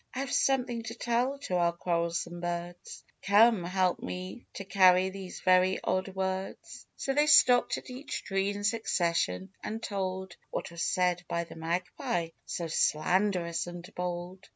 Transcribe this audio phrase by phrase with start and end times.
[0.15, 5.41] I have something to tell to our quarrelsome birds; Come, help me to carry these
[5.41, 10.81] very odd words." So they stopped at each tree in succession, and told What was
[10.81, 14.49] said by the Magpie, so slanderous and bold.